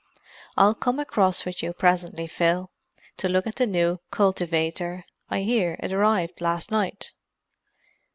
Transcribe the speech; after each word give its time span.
"I'll 0.57 0.73
come 0.73 0.97
across 0.97 1.45
with 1.45 1.61
you 1.61 1.73
presently, 1.73 2.25
Phil, 2.25 2.71
to 3.17 3.29
look 3.29 3.45
at 3.45 3.57
the 3.57 3.67
new 3.67 3.99
cultivator: 4.09 5.05
I 5.29 5.41
hear 5.41 5.77
it 5.79 5.93
arrived 5.93 6.41
last 6.41 6.71
night." 6.71 7.11